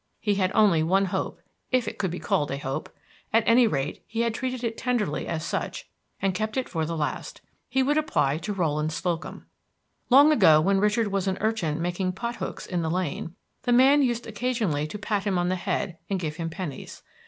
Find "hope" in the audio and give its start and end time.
1.05-1.41, 2.57-2.89